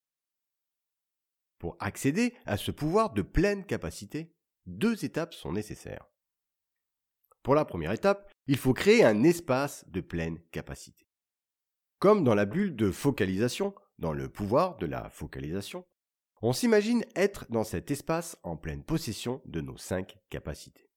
Pour 1.57 1.77
accéder 1.79 2.35
à 2.45 2.57
ce 2.57 2.69
pouvoir 2.69 3.11
de 3.13 3.23
pleine 3.23 3.65
capacité, 3.65 4.35
deux 4.67 5.03
étapes 5.03 5.33
sont 5.33 5.51
nécessaires. 5.51 6.05
Pour 7.41 7.55
la 7.55 7.65
première 7.65 7.91
étape, 7.91 8.31
il 8.45 8.57
faut 8.57 8.73
créer 8.73 9.03
un 9.03 9.23
espace 9.23 9.83
de 9.89 10.01
pleine 10.01 10.39
capacité. 10.51 11.07
Comme 11.97 12.23
dans 12.23 12.35
la 12.35 12.45
bulle 12.45 12.75
de 12.75 12.91
focalisation, 12.91 13.73
dans 13.97 14.13
le 14.13 14.29
pouvoir 14.29 14.77
de 14.77 14.85
la 14.85 15.09
focalisation, 15.09 15.87
on 16.41 16.53
s'imagine 16.53 17.03
être 17.15 17.45
dans 17.49 17.63
cet 17.63 17.91
espace 17.91 18.37
en 18.43 18.57
pleine 18.57 18.83
possession 18.83 19.41
de 19.45 19.61
nos 19.61 19.77
cinq 19.77 20.17
capacités. 20.29 20.89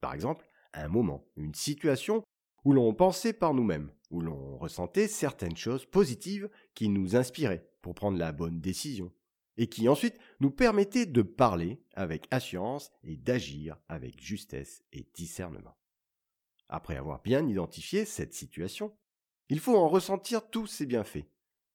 Par 0.00 0.14
exemple, 0.14 0.48
un 0.72 0.88
moment, 0.88 1.24
une 1.36 1.54
situation 1.54 2.24
où 2.64 2.72
l'on 2.72 2.94
pensait 2.94 3.32
par 3.32 3.54
nous-mêmes, 3.54 3.92
où 4.10 4.20
l'on 4.20 4.56
ressentait 4.56 5.08
certaines 5.08 5.56
choses 5.56 5.86
positives 5.86 6.48
qui 6.74 6.88
nous 6.88 7.14
inspiraient 7.14 7.70
pour 7.82 7.94
prendre 7.94 8.18
la 8.18 8.32
bonne 8.32 8.60
décision, 8.60 9.12
et 9.56 9.68
qui 9.68 9.88
ensuite 9.88 10.18
nous 10.40 10.50
permettait 10.50 11.06
de 11.06 11.22
parler 11.22 11.80
avec 11.94 12.26
assurance 12.30 12.90
et 13.04 13.16
d'agir 13.16 13.78
avec 13.88 14.20
justesse 14.20 14.82
et 14.92 15.06
discernement. 15.14 15.76
Après 16.68 16.96
avoir 16.96 17.22
bien 17.22 17.46
identifié 17.46 18.04
cette 18.04 18.34
situation, 18.34 18.96
il 19.48 19.60
faut 19.60 19.76
en 19.76 19.88
ressentir 19.88 20.48
tous 20.48 20.66
ses 20.66 20.86
bienfaits, 20.86 21.26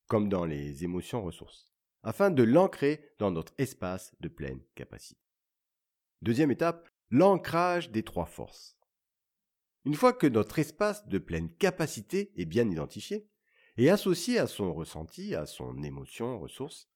comme 0.08 0.27
dans 0.27 0.46
les 0.46 0.84
émotions 0.84 1.24
ressources, 1.24 1.68
afin 2.03 2.32
de 2.32 2.44
l'ancrer 2.44 3.13
dans 3.20 3.32
notre 3.32 3.53
espace 3.58 4.13
de 4.20 4.27
pleine 4.27 4.62
capacité. 4.75 5.22
Deuxième 6.22 6.51
étape, 6.51 6.89
l'ancrage 7.10 7.91
des 7.91 8.03
trois 8.03 8.25
forces. 8.25 8.77
Une 9.86 9.96
fois 9.96 10.13
que 10.13 10.27
notre 10.27 10.60
espace 10.60 11.08
de 11.08 11.18
pleine 11.18 11.50
capacité 11.56 12.32
est 12.36 12.46
bien 12.46 12.70
identifié 12.70 13.29
et 13.77 13.89
associé 13.89 14.38
à 14.38 14.48
son 14.48 14.74
ressenti, 14.74 15.36
à 15.36 15.46
son 15.46 15.82
émotion 15.84 16.39
ressource, 16.39 16.89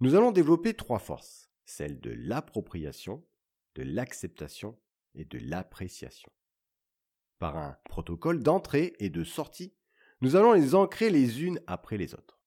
nous 0.00 0.14
allons 0.14 0.30
développer 0.30 0.74
trois 0.74 0.98
forces, 0.98 1.50
celles 1.64 2.00
de 2.00 2.10
l'appropriation, 2.10 3.26
de 3.74 3.82
l'acceptation 3.82 4.78
et 5.14 5.24
de 5.24 5.38
l'appréciation. 5.38 6.30
Par 7.38 7.56
un 7.56 7.78
protocole 7.84 8.42
d'entrée 8.42 8.94
et 8.98 9.10
de 9.10 9.24
sortie, 9.24 9.74
nous 10.20 10.36
allons 10.36 10.52
les 10.52 10.74
ancrer 10.74 11.10
les 11.10 11.42
unes 11.42 11.60
après 11.66 11.96
les 11.96 12.14
autres. 12.14 12.37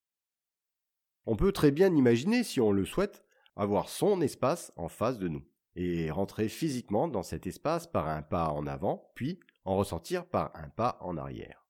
On 1.26 1.36
peut 1.36 1.52
très 1.52 1.72
bien 1.72 1.96
imaginer, 1.96 2.44
si 2.44 2.60
on 2.60 2.72
le 2.72 2.86
souhaite, 2.86 3.24
avoir 3.56 3.90
son 3.90 4.22
espace 4.22 4.72
en 4.76 4.90
face 4.90 5.20
de 5.20 5.28
nous 5.28 5.44
et 5.76 6.12
rentrer 6.12 6.50
physiquement 6.50 7.08
dans 7.08 7.24
cet 7.24 7.48
espace 7.48 7.88
par 7.88 8.08
un 8.08 8.22
pas 8.22 8.50
en 8.50 8.68
avant, 8.68 9.12
puis 9.16 9.40
en 9.64 9.78
ressortir 9.78 10.26
par 10.26 10.52
un 10.56 10.70
pas 10.70 10.98
en 11.02 11.18
arrière. 11.18 11.66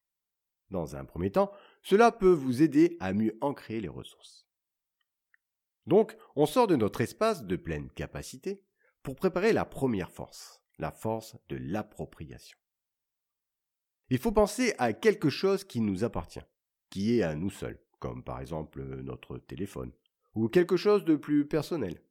Dans 0.70 0.96
un 0.96 1.06
premier 1.06 1.32
temps, 1.32 1.52
cela 1.84 2.12
peut 2.12 2.32
vous 2.32 2.62
aider 2.62 2.98
à 3.00 3.14
mieux 3.14 3.38
ancrer 3.42 3.82
les 3.82 3.90
ressources. 3.90 4.48
Donc, 5.86 6.16
on 6.36 6.46
sort 6.46 6.68
de 6.68 6.76
notre 6.76 7.02
espace 7.02 7.44
de 7.44 7.56
pleine 7.56 7.90
capacité 7.90 8.64
pour 9.04 9.16
préparer 9.16 9.52
la 9.52 9.66
première 9.66 10.12
force, 10.12 10.62
la 10.78 10.92
force 10.92 11.36
de 11.50 11.58
l'appropriation. 11.58 12.58
Il 14.10 14.18
faut 14.18 14.32
penser 14.32 14.74
à 14.78 14.94
quelque 14.94 15.30
chose 15.30 15.64
qui 15.64 15.82
nous 15.82 16.04
appartient, 16.04 16.44
qui 16.90 17.18
est 17.18 17.24
à 17.24 17.36
nous 17.36 17.50
seuls, 17.50 17.80
comme 18.02 18.24
par 18.24 18.42
exemple 18.42 18.84
notre 19.04 19.38
téléphone, 19.38 19.94
ou 20.34 20.50
quelque 20.50 20.76
chose 20.76 21.06
de 21.06 21.16
plus 21.16 21.48
personnel, 21.48 22.04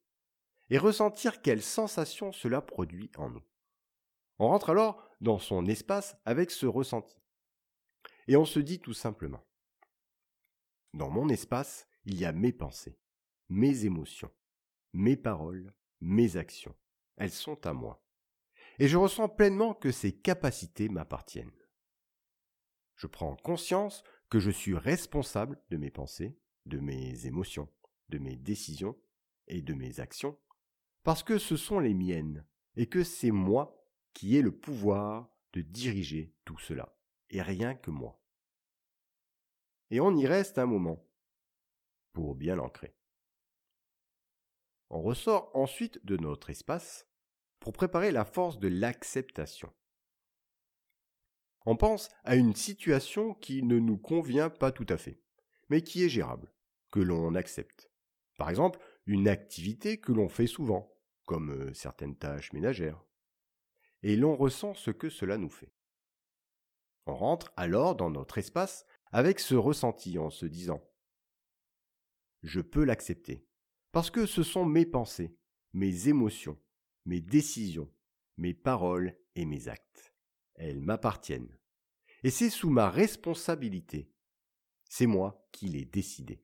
et 0.70 0.78
ressentir 0.78 1.42
quelle 1.42 1.62
sensation 1.62 2.32
cela 2.32 2.62
produit 2.62 3.11
en 3.18 3.28
nous. 3.28 3.42
On 4.38 4.49
rentre 4.49 4.70
alors 4.70 5.04
dans 5.20 5.38
son 5.38 5.66
espace 5.66 6.16
avec 6.25 6.50
ce 6.50 6.64
ressenti. 6.64 7.20
Et 8.28 8.37
on 8.37 8.44
se 8.44 8.61
dit 8.61 8.78
tout 8.78 8.94
simplement, 8.94 9.44
dans 10.94 11.11
mon 11.11 11.28
espace, 11.28 11.87
il 12.04 12.18
y 12.18 12.25
a 12.25 12.32
mes 12.32 12.52
pensées, 12.52 12.99
mes 13.49 13.85
émotions, 13.85 14.30
mes 14.92 15.16
paroles, 15.16 15.75
mes 16.00 16.37
actions. 16.37 16.76
Elles 17.16 17.32
sont 17.32 17.66
à 17.66 17.73
moi. 17.73 18.02
Et 18.78 18.87
je 18.87 18.97
ressens 18.97 19.28
pleinement 19.28 19.75
que 19.75 19.90
ces 19.90 20.12
capacités 20.12 20.88
m'appartiennent. 20.88 21.50
Je 22.94 23.09
prends 23.09 23.35
conscience 23.37 24.04
que 24.30 24.38
je 24.38 24.50
suis 24.50 24.76
responsable 24.76 25.60
de 25.70 25.76
mes 25.76 25.90
pensées, 25.90 26.38
de 26.66 26.78
mes 26.78 27.26
émotions, 27.26 27.68
de 28.08 28.18
mes 28.18 28.37
décisions 28.37 28.96
et 29.49 29.60
de 29.60 29.75
mes 29.75 30.00
actions, 30.00 30.38
parce 31.02 31.22
que 31.22 31.37
ce 31.37 31.56
sont 31.56 31.80
les 31.80 31.94
miennes, 31.94 32.46
et 32.76 32.87
que 32.87 33.02
c'est 33.02 33.32
moi 33.32 33.84
qui 34.14 34.37
ai 34.37 34.42
le 34.42 34.56
pouvoir 34.56 35.28
de 35.52 35.62
diriger 35.62 36.32
tout 36.44 36.58
cela, 36.58 36.96
et 37.30 37.42
rien 37.42 37.75
que 37.75 37.90
moi. 37.90 38.22
Et 39.90 40.00
on 40.00 40.16
y 40.16 40.26
reste 40.26 40.58
un 40.58 40.66
moment, 40.66 41.04
pour 42.12 42.37
bien 42.37 42.54
l'ancrer. 42.54 42.94
On 44.90 45.02
ressort 45.02 45.50
ensuite 45.54 46.04
de 46.04 46.16
notre 46.16 46.50
espace 46.50 47.08
pour 47.58 47.72
préparer 47.72 48.12
la 48.12 48.25
force 48.25 48.58
de 48.58 48.68
l'acceptation. 48.68 49.72
On 51.67 51.76
pense 51.76 52.09
à 52.25 52.37
une 52.37 52.55
situation 52.55 53.35
qui 53.35 53.62
ne 53.62 53.79
nous 53.79 53.99
convient 53.99 54.50
pas 54.50 54.73
tout 54.73 54.87
à 54.88 54.97
fait, 54.97 55.21
mais 55.69 55.83
qui 55.83 56.05
est 56.05 56.09
gérable, 56.09 56.52
que 56.90 57.00
l'on 57.00 57.35
accepte. 57.35 57.90
Par 58.38 58.49
exemple, 58.49 58.81
une 59.07 59.29
activité 59.29 59.99
que 59.99 60.12
l'on 60.12 60.29
fait 60.29 60.47
souvent, 60.47 60.93
comme 61.26 61.50
euh, 61.50 61.75
certaines 61.75 62.17
tâches 62.17 62.52
ménagères 62.52 63.05
et 64.02 64.17
l'on 64.17 64.37
ressent 64.37 64.75
ce 64.75 64.90
que 64.90 65.09
cela 65.09 65.37
nous 65.37 65.50
fait. 65.50 65.73
On 67.07 67.14
rentre 67.14 67.52
alors 67.57 67.97
dans 67.97 68.11
notre 68.11 68.38
espace 68.38 68.85
avec 69.12 69.40
ce 69.40 69.55
ressenti 69.55 70.19
en 70.19 70.31
se 70.31 70.47
disant 70.47 70.83
Je 72.43 72.61
peux 72.61 72.85
l'accepter, 72.85 73.47
parce 73.93 74.11
que 74.11 74.26
ce 74.26 74.43
sont 74.43 74.64
mes 74.64 74.87
pensées, 74.87 75.37
mes 75.73 76.09
émotions, 76.09 76.59
mes 77.05 77.21
décisions, 77.21 77.93
mes 78.37 78.55
paroles 78.55 79.17
et 79.35 79.45
mes 79.45 79.69
actes. 79.69 80.10
Elles 80.61 80.83
m'appartiennent. 80.83 81.57
Et 82.23 82.29
c'est 82.29 82.50
sous 82.50 82.69
ma 82.69 82.90
responsabilité. 82.90 84.12
C'est 84.85 85.07
moi 85.07 85.49
qui 85.52 85.69
l'ai 85.69 85.87
décidé. 85.87 86.43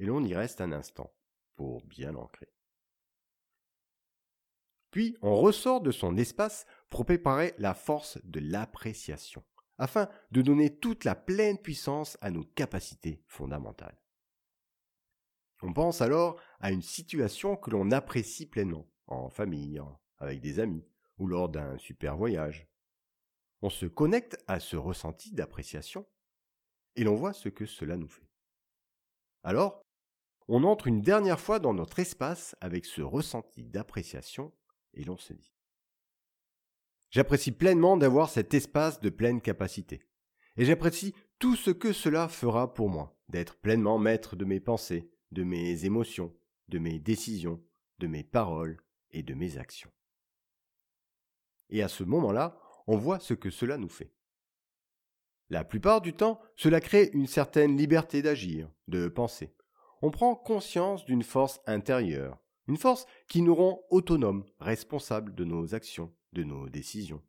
Et 0.00 0.06
l'on 0.06 0.24
y 0.24 0.34
reste 0.34 0.60
un 0.60 0.72
instant 0.72 1.14
pour 1.54 1.84
bien 1.84 2.10
l'ancrer. 2.10 2.52
Puis 4.90 5.16
on 5.22 5.36
ressort 5.36 5.80
de 5.80 5.92
son 5.92 6.16
espace 6.16 6.66
pour 6.88 7.04
préparer 7.04 7.54
la 7.58 7.72
force 7.72 8.18
de 8.24 8.40
l'appréciation, 8.40 9.44
afin 9.78 10.08
de 10.32 10.42
donner 10.42 10.76
toute 10.76 11.04
la 11.04 11.14
pleine 11.14 11.58
puissance 11.58 12.18
à 12.20 12.32
nos 12.32 12.42
capacités 12.42 13.22
fondamentales. 13.28 14.02
On 15.62 15.72
pense 15.72 16.00
alors 16.00 16.40
à 16.58 16.72
une 16.72 16.82
situation 16.82 17.56
que 17.56 17.70
l'on 17.70 17.92
apprécie 17.92 18.46
pleinement, 18.46 18.90
en 19.06 19.30
famille, 19.30 19.80
avec 20.18 20.40
des 20.40 20.58
amis, 20.58 20.84
ou 21.20 21.28
lors 21.28 21.48
d'un 21.48 21.78
super 21.78 22.16
voyage. 22.16 22.66
On 23.62 23.70
se 23.70 23.86
connecte 23.86 24.42
à 24.48 24.58
ce 24.58 24.76
ressenti 24.76 25.32
d'appréciation, 25.32 26.06
et 26.96 27.04
l'on 27.04 27.14
voit 27.14 27.34
ce 27.34 27.48
que 27.48 27.66
cela 27.66 27.96
nous 27.96 28.08
fait. 28.08 28.28
Alors, 29.44 29.86
on 30.48 30.64
entre 30.64 30.88
une 30.88 31.02
dernière 31.02 31.38
fois 31.38 31.60
dans 31.60 31.74
notre 31.74 32.00
espace 32.00 32.56
avec 32.60 32.84
ce 32.84 33.02
ressenti 33.02 33.62
d'appréciation 33.62 34.52
et 34.94 35.04
l'on 35.04 35.16
se 35.16 35.32
dit. 35.32 35.54
J'apprécie 37.10 37.52
pleinement 37.52 37.96
d'avoir 37.96 38.28
cet 38.30 38.54
espace 38.54 39.00
de 39.00 39.10
pleine 39.10 39.40
capacité. 39.40 40.02
Et 40.56 40.64
j'apprécie 40.64 41.14
tout 41.38 41.54
ce 41.54 41.70
que 41.70 41.92
cela 41.92 42.28
fera 42.28 42.74
pour 42.74 42.88
moi, 42.88 43.16
d'être 43.28 43.56
pleinement 43.56 43.98
maître 43.98 44.36
de 44.36 44.44
mes 44.44 44.60
pensées, 44.60 45.10
de 45.30 45.44
mes 45.44 45.84
émotions, 45.84 46.34
de 46.68 46.78
mes 46.78 46.98
décisions, 46.98 47.62
de 47.98 48.06
mes 48.06 48.24
paroles 48.24 48.82
et 49.10 49.22
de 49.22 49.34
mes 49.34 49.58
actions. 49.58 49.90
Et 51.70 51.82
à 51.82 51.88
ce 51.88 52.04
moment-là, 52.04 52.58
on 52.86 52.96
voit 52.96 53.20
ce 53.20 53.34
que 53.34 53.50
cela 53.50 53.76
nous 53.78 53.88
fait. 53.88 54.12
La 55.48 55.64
plupart 55.64 56.00
du 56.00 56.12
temps, 56.12 56.40
cela 56.56 56.80
crée 56.80 57.10
une 57.12 57.26
certaine 57.26 57.76
liberté 57.76 58.22
d'agir, 58.22 58.70
de 58.86 59.08
penser. 59.08 59.54
On 60.02 60.10
prend 60.10 60.34
conscience 60.34 61.04
d'une 61.04 61.24
force 61.24 61.60
intérieure, 61.66 62.38
une 62.68 62.76
force 62.76 63.06
qui 63.28 63.42
nous 63.42 63.54
rend 63.54 63.82
autonomes, 63.90 64.44
responsables 64.60 65.34
de 65.34 65.44
nos 65.44 65.74
actions, 65.74 66.14
de 66.32 66.44
nos 66.44 66.68
décisions. 66.68 67.22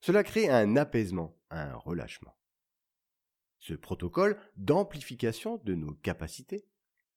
Cela 0.00 0.24
crée 0.24 0.48
un 0.48 0.76
apaisement, 0.76 1.38
un 1.50 1.74
relâchement. 1.74 2.34
Ce 3.58 3.74
protocole 3.74 4.38
d'amplification 4.56 5.60
de 5.64 5.74
nos 5.74 5.92
capacités 5.92 6.66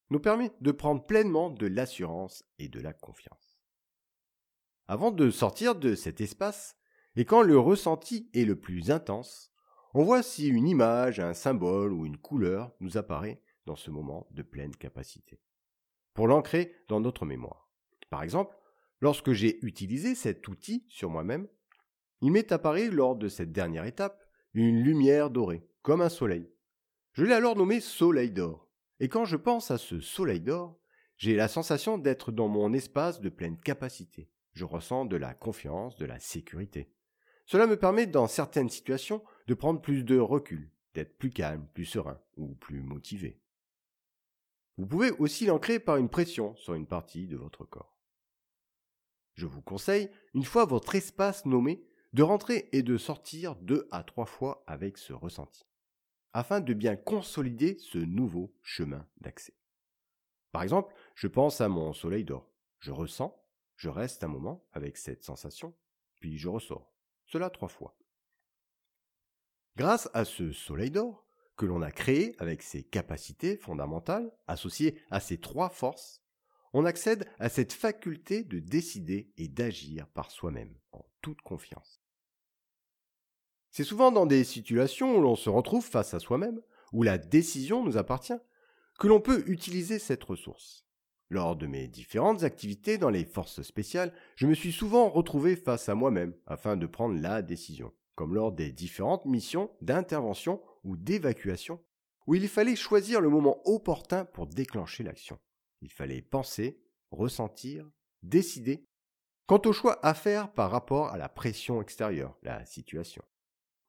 nous 0.09 0.19
permet 0.19 0.51
de 0.59 0.71
prendre 0.71 1.05
pleinement 1.05 1.49
de 1.49 1.67
l'assurance 1.67 2.43
et 2.59 2.67
de 2.67 2.81
la 2.81 2.91
confiance. 2.91 3.52
Avant 4.87 5.11
de 5.11 5.29
sortir 5.29 5.75
de 5.75 5.95
cet 5.95 6.21
espace, 6.21 6.77
et 7.15 7.25
quand 7.25 7.41
le 7.41 7.57
ressenti 7.57 8.29
est 8.33 8.45
le 8.45 8.59
plus 8.59 8.91
intense, 8.91 9.51
on 9.93 10.03
voit 10.03 10.23
si 10.23 10.47
une 10.47 10.67
image, 10.67 11.19
un 11.19 11.33
symbole 11.33 11.93
ou 11.93 12.05
une 12.05 12.17
couleur 12.17 12.71
nous 12.79 12.97
apparaît 12.97 13.41
dans 13.65 13.75
ce 13.75 13.91
moment 13.91 14.27
de 14.31 14.41
pleine 14.41 14.75
capacité 14.75 15.39
pour 16.13 16.27
l'ancrer 16.27 16.75
dans 16.87 16.99
notre 16.99 17.25
mémoire. 17.25 17.69
Par 18.09 18.23
exemple, 18.23 18.55
lorsque 18.99 19.31
j'ai 19.31 19.63
utilisé 19.65 20.15
cet 20.15 20.47
outil 20.47 20.85
sur 20.89 21.09
moi-même, 21.09 21.47
il 22.21 22.31
m'est 22.31 22.51
apparu 22.51 22.89
lors 22.89 23.15
de 23.15 23.27
cette 23.27 23.51
dernière 23.51 23.85
étape 23.85 24.23
une 24.53 24.81
lumière 24.81 25.29
dorée, 25.29 25.67
comme 25.81 26.01
un 26.01 26.09
soleil. 26.09 26.49
Je 27.13 27.25
l'ai 27.25 27.33
alors 27.33 27.55
nommé 27.55 27.79
soleil 27.79 28.31
d'or. 28.31 28.69
Et 28.99 29.09
quand 29.09 29.25
je 29.25 29.35
pense 29.35 29.71
à 29.71 29.77
ce 29.77 29.99
soleil 29.99 30.39
d'or, 30.39 30.79
j'ai 31.17 31.35
la 31.35 31.47
sensation 31.47 31.97
d'être 31.97 32.31
dans 32.31 32.47
mon 32.47 32.73
espace 32.73 33.19
de 33.19 33.29
pleine 33.29 33.59
capacité. 33.59 34.29
Je 34.53 34.65
ressens 34.65 35.05
de 35.05 35.15
la 35.15 35.33
confiance, 35.33 35.97
de 35.97 36.05
la 36.05 36.19
sécurité. 36.19 36.91
Cela 37.45 37.67
me 37.67 37.77
permet 37.77 38.07
dans 38.07 38.27
certaines 38.27 38.69
situations 38.69 39.23
de 39.47 39.53
prendre 39.53 39.81
plus 39.81 40.03
de 40.03 40.17
recul, 40.17 40.71
d'être 40.93 41.17
plus 41.17 41.31
calme, 41.31 41.67
plus 41.73 41.85
serein 41.85 42.19
ou 42.37 42.55
plus 42.55 42.81
motivé. 42.81 43.39
Vous 44.77 44.87
pouvez 44.87 45.11
aussi 45.11 45.45
l'ancrer 45.45 45.79
par 45.79 45.97
une 45.97 46.09
pression 46.09 46.55
sur 46.55 46.73
une 46.73 46.87
partie 46.87 47.27
de 47.27 47.37
votre 47.37 47.65
corps. 47.65 47.97
Je 49.35 49.45
vous 49.45 49.61
conseille, 49.61 50.09
une 50.33 50.43
fois 50.43 50.65
votre 50.65 50.95
espace 50.95 51.45
nommé, 51.45 51.83
de 52.13 52.23
rentrer 52.23 52.69
et 52.71 52.83
de 52.83 52.97
sortir 52.97 53.55
deux 53.55 53.87
à 53.91 54.03
trois 54.03 54.25
fois 54.25 54.63
avec 54.67 54.97
ce 54.97 55.13
ressenti, 55.13 55.65
afin 56.31 56.61
de 56.61 56.73
bien 56.73 56.95
consolider 56.95 57.77
ce 57.79 57.97
nouveau 57.97 58.53
chemin 58.61 59.07
d'accès. 59.17 59.55
Par 60.51 60.61
exemple, 60.61 60.93
je 61.15 61.27
pense 61.27 61.61
à 61.61 61.69
mon 61.69 61.93
soleil 61.93 62.23
d'or. 62.23 62.51
Je 62.79 62.91
ressens, 62.91 63.42
je 63.75 63.89
reste 63.89 64.23
un 64.23 64.27
moment 64.27 64.65
avec 64.71 64.97
cette 64.97 65.23
sensation, 65.23 65.75
puis 66.19 66.37
je 66.37 66.47
ressors. 66.47 66.93
cela 67.25 67.49
trois 67.49 67.69
fois. 67.69 67.97
Grâce 69.75 70.09
à 70.13 70.23
ce 70.23 70.51
soleil 70.51 70.91
d'or, 70.91 71.25
que 71.55 71.65
l'on 71.65 71.81
a 71.81 71.91
créé 71.91 72.35
avec 72.39 72.61
ses 72.61 72.83
capacités 72.83 73.57
fondamentales, 73.57 74.31
associées 74.47 75.01
à 75.09 75.19
ces 75.19 75.39
trois 75.39 75.69
forces, 75.69 76.23
on 76.73 76.85
accède 76.85 77.27
à 77.39 77.49
cette 77.49 77.73
faculté 77.73 78.43
de 78.43 78.59
décider 78.59 79.31
et 79.37 79.47
d'agir 79.47 80.07
par 80.07 80.31
soi-même, 80.31 80.75
en 80.91 81.05
toute 81.21 81.41
confiance. 81.41 82.01
C'est 83.69 83.83
souvent 83.83 84.11
dans 84.11 84.25
des 84.25 84.43
situations 84.43 85.17
où 85.17 85.21
l'on 85.21 85.35
se 85.35 85.49
retrouve 85.49 85.85
face 85.85 86.13
à 86.13 86.19
soi-même, 86.19 86.61
où 86.91 87.03
la 87.03 87.17
décision 87.17 87.83
nous 87.83 87.97
appartient, 87.97 88.39
que 88.99 89.07
l'on 89.07 89.19
peut 89.19 89.43
utiliser 89.47 89.99
cette 89.99 90.23
ressource. 90.23 90.85
Lors 91.33 91.55
de 91.55 91.65
mes 91.65 91.87
différentes 91.87 92.43
activités 92.43 92.99
dans 92.99 93.09
les 93.09 93.25
forces 93.25 93.63
spéciales, 93.63 94.13
je 94.35 94.45
me 94.45 94.53
suis 94.53 94.71
souvent 94.71 95.09
retrouvé 95.09 95.55
face 95.55 95.89
à 95.89 95.95
moi-même 95.95 96.35
afin 96.45 96.77
de 96.77 96.85
prendre 96.85 97.19
la 97.19 97.41
décision, 97.41 97.91
comme 98.13 98.35
lors 98.35 98.51
des 98.51 98.71
différentes 98.71 99.25
missions 99.25 99.71
d'intervention 99.81 100.61
ou 100.83 100.95
d'évacuation, 100.95 101.83
où 102.27 102.35
il 102.35 102.47
fallait 102.47 102.75
choisir 102.75 103.19
le 103.19 103.29
moment 103.29 103.67
opportun 103.67 104.25
pour 104.25 104.45
déclencher 104.45 105.01
l'action. 105.01 105.39
Il 105.81 105.91
fallait 105.91 106.21
penser, 106.21 106.79
ressentir, 107.09 107.89
décider, 108.21 108.85
quant 109.47 109.61
au 109.65 109.73
choix 109.73 109.97
à 110.05 110.13
faire 110.13 110.53
par 110.53 110.69
rapport 110.69 111.07
à 111.07 111.17
la 111.17 111.29
pression 111.29 111.81
extérieure, 111.81 112.37
la 112.43 112.63
situation. 112.67 113.23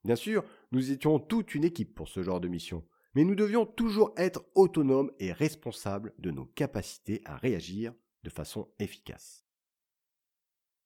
Bien 0.03 0.15
sûr, 0.15 0.43
nous 0.71 0.89
étions 0.89 1.19
toute 1.19 1.53
une 1.53 1.63
équipe 1.63 1.93
pour 1.93 2.07
ce 2.07 2.23
genre 2.23 2.41
de 2.41 2.47
mission, 2.47 2.83
mais 3.15 3.23
nous 3.23 3.35
devions 3.35 3.65
toujours 3.65 4.13
être 4.17 4.45
autonomes 4.53 5.11
et 5.19 5.31
responsables 5.31 6.13
de 6.19 6.31
nos 6.31 6.45
capacités 6.45 7.21
à 7.25 7.37
réagir 7.37 7.93
de 8.23 8.29
façon 8.29 8.67
efficace. 8.79 9.45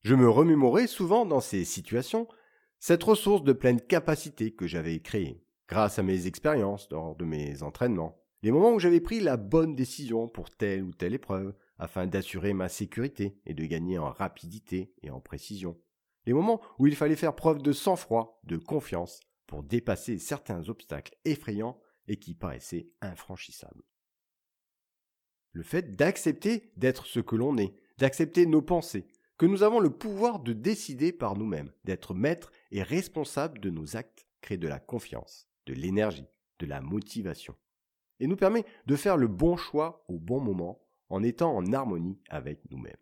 Je 0.02 0.16
me 0.16 0.30
remémorais 0.30 0.88
souvent 0.88 1.26
dans 1.26 1.42
ces 1.42 1.66
situations 1.66 2.28
cette 2.80 3.04
ressource 3.04 3.44
de 3.44 3.52
pleine 3.52 3.82
capacité 3.82 4.52
que 4.52 4.68
j'avais 4.68 5.00
créée, 5.00 5.44
grâce 5.68 6.00
à 6.00 6.04
mes 6.04 6.28
expériences 6.28 6.88
lors 6.92 7.16
de 7.16 7.26
mes 7.26 7.64
entraînements, 7.64 8.22
les 8.42 8.52
moments 8.52 8.74
où 8.74 8.80
j'avais 8.80 9.02
pris 9.02 9.20
la 9.20 9.36
bonne 9.36 9.76
décision 9.76 10.30
pour 10.30 10.50
telle 10.50 10.84
ou 10.84 10.94
telle 10.94 11.14
épreuve, 11.14 11.54
afin 11.78 12.08
d'assurer 12.08 12.54
ma 12.54 12.70
sécurité 12.70 13.38
et 13.46 13.54
de 13.54 13.66
gagner 13.66 13.98
en 13.98 14.12
rapidité 14.12 14.94
et 15.02 15.10
en 15.10 15.20
précision, 15.20 15.78
les 16.26 16.34
moments 16.34 16.62
où 16.78 16.88
il 16.88 16.96
fallait 16.96 17.16
faire 17.16 17.36
preuve 17.36 17.62
de 17.62 17.74
sang-froid, 17.74 18.40
de 18.44 18.58
confiance, 18.58 19.20
pour 19.48 19.64
dépasser 19.64 20.20
certains 20.20 20.70
obstacles 20.70 21.18
effrayants 21.26 21.80
et 22.10 22.18
qui 22.18 22.34
paraissaient 22.34 22.90
infranchissables. 23.00 23.84
Le 25.54 25.64
fait 25.64 25.96
d'accepter 25.96 26.72
d'être 26.76 27.06
ce 27.06 27.22
que 27.22 27.36
l'on 27.36 27.58
est, 27.58 27.74
d'accepter 27.98 28.46
nos 28.46 28.62
pensées, 28.62 29.08
que 29.38 29.46
nous 29.46 29.64
avons 29.64 29.80
le 29.80 29.90
pouvoir 29.90 30.40
de 30.40 30.52
décider 30.52 31.14
par 31.14 31.38
nous-mêmes, 31.38 31.72
d'être 31.86 32.14
maîtres 32.14 32.52
et 32.72 32.84
responsables 32.84 33.60
de 33.60 33.70
nos 33.70 33.96
actes, 33.96 34.28
crée 34.42 34.58
de 34.58 34.68
la 34.68 34.80
confiance, 34.80 35.48
de 35.66 35.74
l'énergie, 35.74 36.28
de 36.60 36.66
la 36.66 36.82
motivation, 36.82 37.56
et 38.20 38.28
nous 38.28 38.36
permet 38.36 38.66
de 38.86 38.96
faire 38.98 39.16
le 39.16 39.28
bon 39.28 39.56
choix 39.56 40.04
au 40.10 40.20
bon 40.20 40.42
moment 40.42 40.86
en 41.08 41.24
étant 41.24 41.56
en 41.56 41.72
harmonie 41.72 42.20
avec 42.30 42.70
nous-mêmes. 42.70 42.98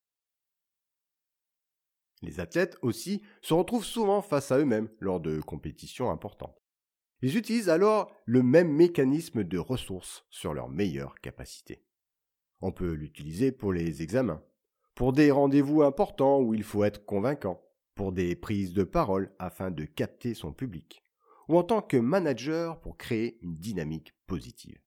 Les 2.22 2.40
athlètes 2.40 2.78
aussi 2.82 3.22
se 3.42 3.54
retrouvent 3.54 3.86
souvent 3.86 4.22
face 4.22 4.52
à 4.52 4.58
eux-mêmes 4.58 4.90
lors 5.00 5.20
de 5.20 5.40
compétitions 5.42 6.12
importantes. 6.12 6.62
Ils 7.22 7.38
utilisent 7.38 7.70
alors 7.70 8.12
le 8.26 8.44
même 8.44 8.72
mécanisme 8.72 9.44
de 9.44 9.58
ressources 9.58 10.26
sur 10.30 10.54
leurs 10.54 10.70
meilleures 10.70 11.20
capacités. 11.20 11.84
On 12.62 12.72
peut 12.72 12.94
l'utiliser 12.94 13.52
pour 13.52 13.74
les 13.74 14.02
examens, 14.02 14.44
pour 14.94 15.14
des 15.14 15.32
rendez-vous 15.32 15.82
importants 15.82 16.40
où 16.42 16.54
il 16.54 16.64
faut 16.64 16.84
être 16.84 17.06
convaincant, 17.06 17.64
pour 17.96 18.12
des 18.12 18.36
prises 18.36 18.74
de 18.74 18.84
parole 18.84 19.34
afin 19.40 19.72
de 19.72 19.86
capter 19.86 20.34
son 20.34 20.54
public, 20.54 21.04
ou 21.48 21.58
en 21.58 21.64
tant 21.64 21.82
que 21.82 21.98
manager 21.98 22.80
pour 22.80 22.98
créer 22.98 23.40
une 23.42 23.58
dynamique 23.58 24.14
positive. 24.28 24.80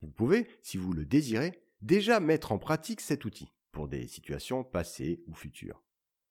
Vous 0.00 0.10
pouvez, 0.10 0.46
si 0.62 0.76
vous 0.76 0.92
le 0.92 1.04
désirez, 1.04 1.60
déjà 1.82 2.20
mettre 2.20 2.52
en 2.52 2.58
pratique 2.58 3.00
cet 3.00 3.24
outil 3.24 3.52
pour 3.72 3.88
des 3.88 4.06
situations 4.06 4.62
passées 4.62 5.22
ou 5.26 5.34
futures. 5.34 5.82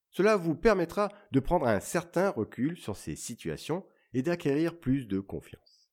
Cela 0.09 0.37
vous 0.37 0.55
permettra 0.55 1.09
de 1.31 1.39
prendre 1.39 1.67
un 1.67 1.81
certain 1.81 2.29
recul 2.29 2.77
sur 2.77 2.95
ces 2.95 3.15
situations 3.15 3.85
et 4.13 4.21
d'acquérir 4.21 4.79
plus 4.79 5.05
de 5.05 5.19
confiance. 5.19 5.91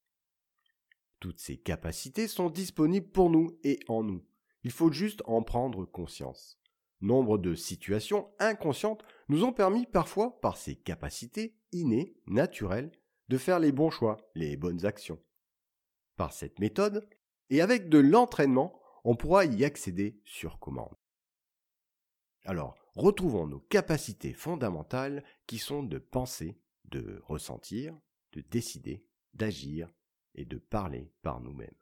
Toutes 1.19 1.39
ces 1.39 1.57
capacités 1.57 2.27
sont 2.27 2.49
disponibles 2.49 3.09
pour 3.09 3.29
nous 3.29 3.57
et 3.63 3.79
en 3.87 4.03
nous. 4.03 4.23
Il 4.63 4.71
faut 4.71 4.91
juste 4.91 5.21
en 5.25 5.43
prendre 5.43 5.85
conscience. 5.85 6.59
Nombre 7.01 7.37
de 7.37 7.55
situations 7.55 8.31
inconscientes 8.39 9.03
nous 9.27 9.43
ont 9.43 9.53
permis 9.53 9.85
parfois, 9.85 10.39
par 10.41 10.57
ces 10.57 10.75
capacités 10.75 11.55
innées, 11.71 12.15
naturelles, 12.25 12.91
de 13.27 13.37
faire 13.37 13.59
les 13.59 13.71
bons 13.71 13.89
choix, 13.89 14.17
les 14.35 14.55
bonnes 14.55 14.85
actions. 14.85 15.21
Par 16.15 16.33
cette 16.33 16.59
méthode, 16.59 17.07
et 17.49 17.61
avec 17.61 17.89
de 17.89 17.99
l'entraînement, 17.99 18.79
on 19.03 19.15
pourra 19.15 19.45
y 19.45 19.63
accéder 19.63 20.19
sur 20.25 20.59
commande. 20.59 20.95
Alors, 22.43 22.75
retrouvons 22.95 23.47
nos 23.47 23.59
capacités 23.59 24.33
fondamentales 24.33 25.23
qui 25.47 25.57
sont 25.57 25.83
de 25.83 25.97
penser, 25.97 26.59
de 26.89 27.21
ressentir, 27.25 27.97
de 28.31 28.41
décider, 28.41 29.05
d'agir 29.33 29.93
et 30.33 30.45
de 30.45 30.57
parler 30.57 31.11
par 31.21 31.41
nous-mêmes. 31.41 31.75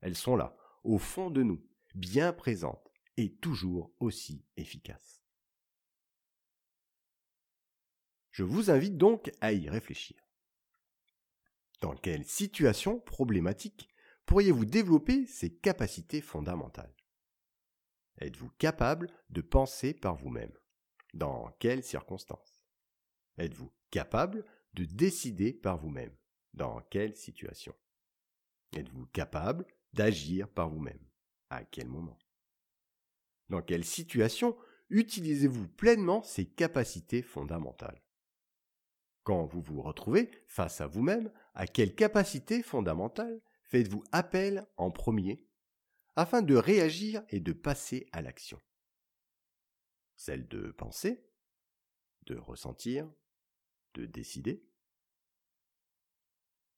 Elles 0.00 0.16
sont 0.16 0.36
là, 0.36 0.56
au 0.84 0.98
fond 0.98 1.30
de 1.30 1.42
nous, 1.42 1.62
bien 1.94 2.32
présentes 2.32 2.90
et 3.16 3.34
toujours 3.36 3.92
aussi 4.00 4.44
efficaces. 4.56 5.22
Je 8.30 8.44
vous 8.44 8.70
invite 8.70 8.96
donc 8.96 9.30
à 9.40 9.52
y 9.52 9.68
réfléchir. 9.68 10.16
Dans 11.80 11.94
quelle 11.94 12.24
situation 12.24 13.00
problématique 13.00 13.88
pourriez-vous 14.26 14.64
développer 14.64 15.26
ces 15.26 15.54
capacités 15.54 16.20
fondamentales? 16.20 16.94
Êtes-vous 18.18 18.50
capable 18.58 19.10
de 19.30 19.40
penser 19.40 19.94
par 19.94 20.14
vous-même? 20.14 20.52
Dans 21.14 21.50
quelles 21.58 21.82
circonstances? 21.82 22.60
Êtes-vous 23.38 23.72
capable 23.90 24.44
de 24.74 24.84
décider 24.84 25.52
par 25.52 25.78
vous-même 25.78 26.14
Dans 26.54 26.80
quelle 26.90 27.16
situation. 27.16 27.74
Êtes-vous 28.76 29.06
capable 29.06 29.66
d'agir 29.92 30.48
par 30.48 30.68
vous-même? 30.68 31.04
À 31.50 31.64
quel 31.64 31.88
moment? 31.88 32.18
Dans 33.48 33.62
quelle 33.62 33.84
situation 33.84 34.56
utilisez-vous 34.90 35.68
pleinement 35.68 36.22
ces 36.22 36.46
capacités 36.46 37.22
fondamentales? 37.22 38.00
Quand 39.24 39.44
vous 39.44 39.60
vous 39.60 39.82
retrouvez 39.82 40.30
face 40.46 40.80
à 40.80 40.86
vous-même, 40.86 41.32
à 41.54 41.66
quelle 41.66 41.94
capacité 41.94 42.62
fondamentale 42.62 43.40
faites-vous 43.64 44.04
appel 44.12 44.66
en 44.76 44.90
premier 44.90 45.46
afin 46.16 46.42
de 46.42 46.54
réagir 46.54 47.22
et 47.28 47.40
de 47.40 47.52
passer 47.52 48.08
à 48.12 48.22
l'action? 48.22 48.60
Celle 50.16 50.46
de 50.48 50.70
penser, 50.72 51.24
de 52.26 52.36
ressentir, 52.36 53.10
de 53.94 54.06
décider. 54.06 54.64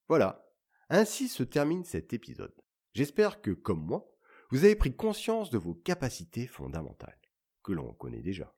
Voilà, 0.09 0.47
ainsi 0.89 1.29
se 1.29 1.43
termine 1.43 1.85
cet 1.85 2.13
épisode. 2.13 2.55
J'espère 2.95 3.41
que, 3.41 3.51
comme 3.51 3.85
moi, 3.85 4.13
vous 4.51 4.65
avez 4.65 4.77
pris 4.77 4.95
conscience 4.95 5.51
de 5.51 5.59
vos 5.59 5.75
capacités 5.75 6.47
fondamentales, 6.47 7.19
que 7.63 7.73
l'on 7.73 7.95
connaît 7.95 8.21
déjà, 8.21 8.55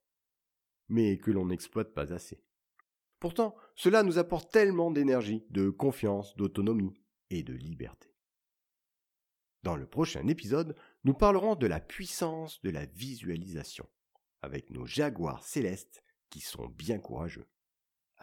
mais 0.88 1.18
que 1.18 1.30
l'on 1.30 1.46
n'exploite 1.46 1.94
pas 1.94 2.12
assez. 2.12 2.42
Pourtant, 3.20 3.54
cela 3.76 4.02
nous 4.02 4.18
apporte 4.18 4.50
tellement 4.50 4.90
d'énergie, 4.90 5.46
de 5.50 5.70
confiance, 5.70 6.36
d'autonomie 6.36 7.00
et 7.30 7.42
de 7.42 7.54
liberté. 7.54 8.14
Dans 9.62 9.76
le 9.76 9.86
prochain 9.86 10.26
épisode, 10.26 10.76
nous 11.04 11.14
parlerons 11.14 11.54
de 11.54 11.66
la 11.66 11.80
puissance 11.80 12.60
de 12.62 12.70
la 12.70 12.84
visualisation, 12.84 13.88
avec 14.42 14.70
nos 14.70 14.84
jaguars 14.84 15.42
célestes 15.42 16.02
qui 16.28 16.40
sont 16.40 16.66
bien 16.66 16.98
courageux. 16.98 17.46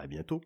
Bientôt. 0.07 0.41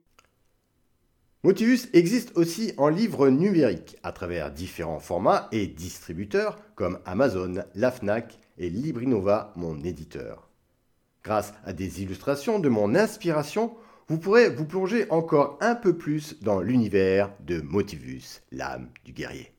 Motivus 1.44 1.90
existe 1.94 2.32
aussi 2.36 2.74
en 2.78 2.90
livre 2.90 3.30
numérique 3.30 3.98
à 4.02 4.12
travers 4.12 4.52
différents 4.52 5.00
formats 5.00 5.48
et 5.52 5.68
distributeurs 5.68 6.58
comme 6.74 7.00
Amazon, 7.06 7.64
la 7.76 7.92
Fnac 7.92 8.40
et 8.58 8.70
Librinova, 8.70 9.54
mon 9.56 9.84
éditeur. 9.84 10.50
Grâce 11.24 11.54
à 11.64 11.74
des 11.74 12.02
illustrations 12.02 12.60
de 12.60 12.70
mon 12.70 12.96
inspiration, 12.96 13.76
vous 14.08 14.18
pourrez 14.18 14.50
vous 14.50 14.66
plonger 14.66 15.10
encore 15.12 15.58
un 15.62 15.76
peu 15.76 15.96
plus 15.96 16.42
dans 16.42 16.62
l'univers 16.62 17.32
de 17.42 17.62
Motivus, 17.62 18.42
l'âme 18.52 18.90
du 19.04 19.14
guerrier. 19.14 19.55